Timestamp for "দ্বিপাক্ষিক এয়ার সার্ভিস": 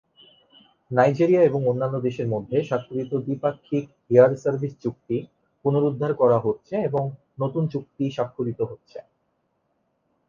3.25-4.73